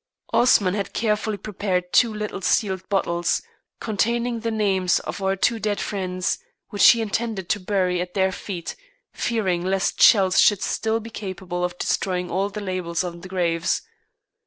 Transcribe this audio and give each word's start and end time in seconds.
Osman 0.33 0.73
had 0.73 0.93
carefully 0.95 1.37
prepared 1.37 1.93
two 1.93 2.11
little 2.11 2.41
sealed 2.41 2.81
bottles, 2.89 3.39
containing 3.79 4.39
the 4.39 4.49
names 4.49 4.97
of 5.01 5.21
our 5.21 5.35
two 5.35 5.59
dead 5.59 5.79
friends, 5.79 6.39
which 6.69 6.89
he 6.89 7.03
intended 7.03 7.47
to 7.49 7.59
bury 7.59 8.01
at 8.01 8.15
their 8.15 8.31
feet, 8.31 8.75
fearing 9.13 9.63
lest 9.63 10.01
shells 10.01 10.39
should 10.39 10.63
still 10.63 10.99
be 10.99 11.11
capable 11.11 11.63
of 11.63 11.77
destroying 11.77 12.31
all 12.31 12.49
the 12.49 12.61
labels 12.61 13.03
on 13.03 13.21
the 13.21 13.27
graves. 13.29 13.83